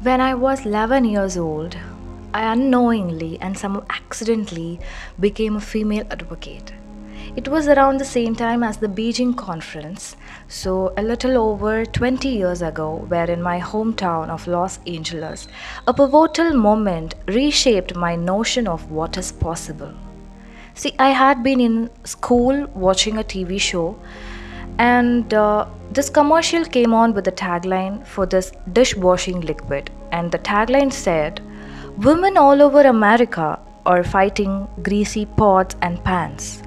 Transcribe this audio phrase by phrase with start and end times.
[0.00, 1.76] When I was 11 years old,
[2.32, 4.78] I unknowingly and somewhat accidentally
[5.18, 6.72] became a female advocate.
[7.34, 10.14] It was around the same time as the Beijing conference,
[10.46, 15.48] so a little over 20 years ago, where in my hometown of Los Angeles,
[15.88, 19.92] a pivotal moment reshaped my notion of what is possible.
[20.74, 23.98] See, I had been in school watching a TV show,
[24.78, 29.90] and uh, this commercial came on with a tagline for this dishwashing liquid.
[30.12, 31.40] And the tagline said,
[31.98, 36.62] Women all over America are fighting greasy pots and pans.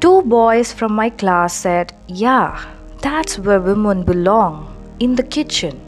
[0.00, 2.64] Two boys from my class said, Yeah,
[3.02, 5.80] that's where women belong, in the kitchen.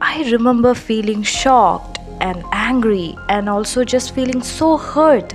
[0.00, 5.34] I remember feeling shocked and angry and also just feeling so hurt.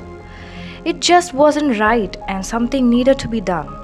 [0.86, 3.83] It just wasn't right and something needed to be done.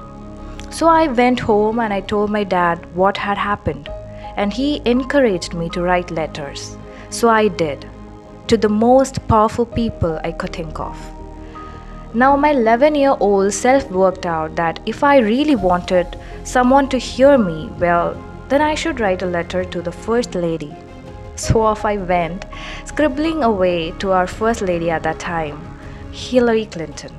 [0.70, 3.88] So I went home and I told my dad what had happened,
[4.36, 6.76] and he encouraged me to write letters.
[7.10, 7.88] So I did,
[8.46, 10.96] to the most powerful people I could think of.
[12.14, 16.98] Now, my 11 year old self worked out that if I really wanted someone to
[16.98, 18.16] hear me, well,
[18.48, 20.74] then I should write a letter to the First Lady.
[21.36, 22.46] So off I went,
[22.84, 25.58] scribbling away to our First Lady at that time,
[26.12, 27.12] Hillary Clinton.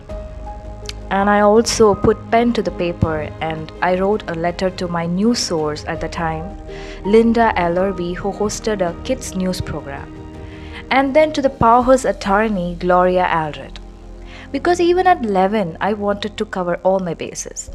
[1.11, 5.05] And I also put pen to the paper and I wrote a letter to my
[5.05, 6.57] news source at the time,
[7.03, 10.07] Linda Ellerbee, who hosted a kids' news program.
[10.89, 13.77] And then to the powerhouse attorney, Gloria Allred.
[14.53, 17.69] Because even at 11, I wanted to cover all my bases.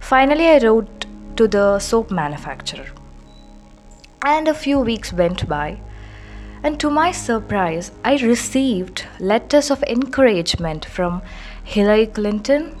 [0.00, 2.86] Finally, I wrote to the soap manufacturer.
[4.24, 5.78] And a few weeks went by,
[6.64, 11.20] and to my surprise, I received letters of encouragement from
[11.64, 12.76] Hillary Clinton,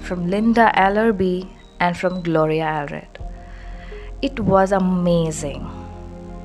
[0.00, 1.48] from Linda Ellerbee,
[1.80, 3.08] and from Gloria Allred.
[4.22, 5.68] It was amazing.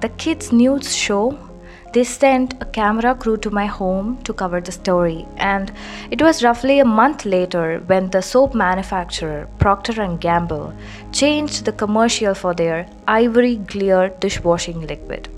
[0.02, 1.38] The kids' news show
[1.94, 5.72] they sent a camera crew to my home to cover the story, and
[6.10, 10.74] it was roughly a month later when the soap manufacturer Procter Gamble
[11.12, 15.30] changed the commercial for their ivory clear dishwashing liquid.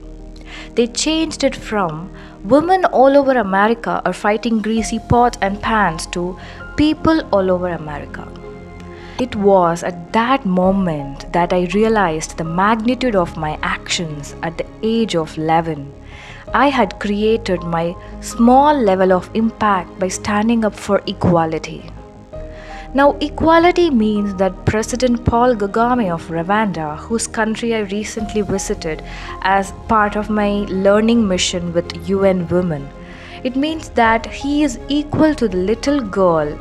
[0.75, 2.11] They changed it from
[2.43, 6.37] women all over America are fighting greasy pots and pans to
[6.75, 8.27] people all over America.
[9.19, 14.65] It was at that moment that I realized the magnitude of my actions at the
[14.83, 15.93] age of 11
[16.53, 21.89] I had created my small level of impact by standing up for equality.
[22.95, 29.03] Now, equality means that President Paul Kagame of Rwanda, whose country I recently visited
[29.41, 32.87] as part of my learning mission with UN Women,
[33.43, 36.57] it means that he is equal to the little girl,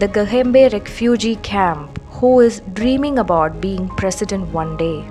[0.00, 5.04] the Gihembe refugee camp, who is dreaming about being president one day.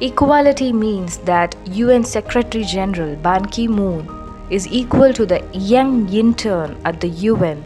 [0.00, 4.10] Equality means that UN Secretary General Ban Ki moon
[4.50, 7.64] is equal to the young intern at the UN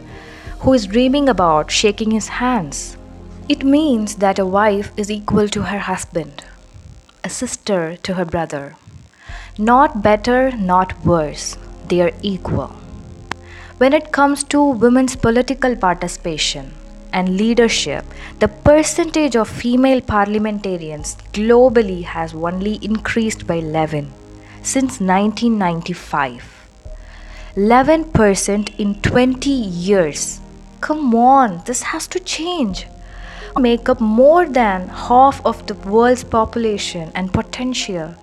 [0.61, 2.97] who is dreaming about shaking his hands.
[3.49, 6.45] It means that a wife is equal to her husband,
[7.25, 8.77] a sister to her brother.
[9.59, 11.57] Not better, not worse,
[11.89, 12.69] they are equal.
[13.79, 16.73] When it comes to women's political participation,
[17.13, 18.05] and leadership,
[18.39, 24.13] the percentage of female parliamentarians globally has only increased by 11
[24.63, 26.45] since 1995.
[27.57, 30.40] 11% in 20 years.
[30.91, 32.89] Come on, this has to change.
[33.57, 38.17] Make up more than half of the world's population and potential.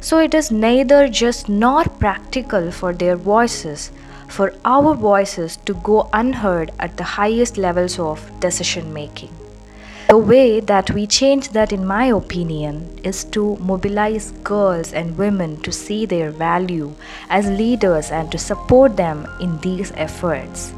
[0.00, 3.90] So it is neither just nor practical for their voices
[4.26, 9.34] for our voices to go unheard at the highest levels of decision making.
[10.08, 15.60] The way that we change that, in my opinion, is to mobilize girls and women
[15.60, 16.94] to see their value
[17.28, 20.72] as leaders and to support them in these efforts.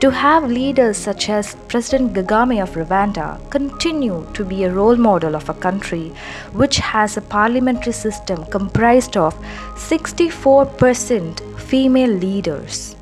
[0.00, 5.34] To have leaders such as President Kagame of Rwanda continue to be a role model
[5.34, 6.12] of a country
[6.52, 9.34] which has a parliamentary system comprised of
[9.76, 12.96] 64% female leaders.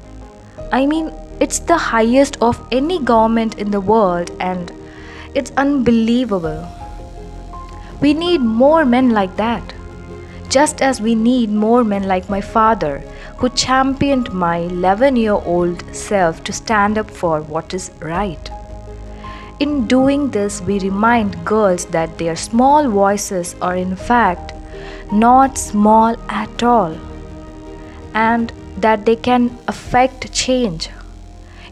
[0.70, 4.70] I mean, it's the highest of any government in the world and
[5.34, 6.68] it's unbelievable.
[8.00, 9.74] We need more men like that.
[10.48, 13.02] Just as we need more men like my father
[13.36, 18.50] who championed my 11 year old self to stand up for what is right.
[19.60, 24.52] In doing this, we remind girls that their small voices are in fact
[25.12, 26.96] not small at all
[28.14, 30.90] and that they can affect change.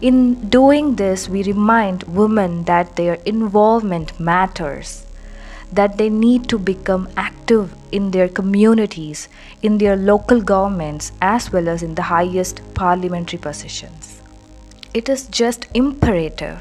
[0.01, 5.05] In doing this, we remind women that their involvement matters,
[5.73, 9.29] that they need to become active in their communities,
[9.63, 14.21] in their local governments, as well as in the highest parliamentary positions.
[14.93, 16.61] It is just imperative.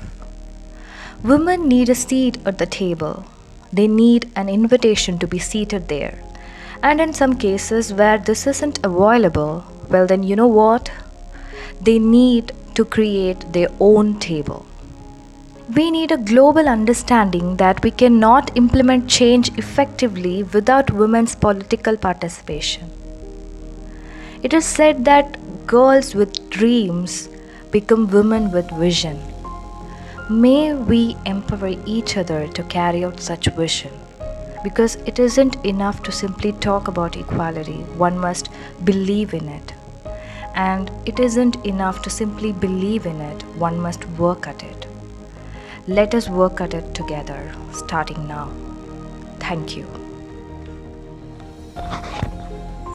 [1.24, 3.26] Women need a seat at the table.
[3.74, 6.24] They need an invitation to be seated there.
[6.82, 10.92] And in some cases where this isn't available, well, then you know what?
[11.82, 14.66] They need to create their own table.
[15.76, 22.90] We need a global understanding that we cannot implement change effectively without women's political participation.
[24.42, 25.38] It is said that
[25.68, 27.30] girls with dreams
[27.70, 29.22] become women with vision.
[30.28, 33.92] May we empower each other to carry out such vision.
[34.64, 38.50] Because it isn't enough to simply talk about equality, one must
[38.84, 39.74] believe in it.
[40.56, 44.89] And it isn't enough to simply believe in it, one must work at it.
[45.90, 48.52] Let us work at it together, starting now.
[49.40, 49.88] Thank you.